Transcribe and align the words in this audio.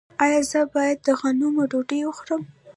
ایا 0.23 0.39
زه 0.51 0.59
باید 0.73 0.97
د 1.07 1.09
غنمو 1.19 1.63
ډوډۍ 1.71 2.01
وخورم؟ 2.05 2.43